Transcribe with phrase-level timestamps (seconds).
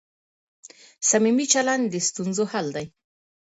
[1.09, 2.85] صمیمي چلند د ستونزو حل دی.